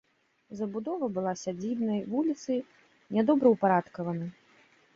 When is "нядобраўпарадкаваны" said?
3.19-4.27